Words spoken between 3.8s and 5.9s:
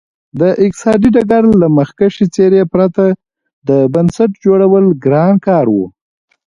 بنسټ جوړول ګران کار و.